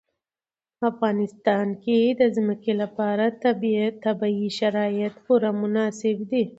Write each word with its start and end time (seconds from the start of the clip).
په 0.77 0.83
افغانستان 0.91 1.67
کې 1.83 1.97
د 2.19 2.21
ځمکه 2.35 2.71
لپاره 2.81 3.25
طبیعي 4.05 4.49
شرایط 4.59 5.13
پوره 5.25 5.51
مناسب 5.61 6.17
دي. 6.31 6.43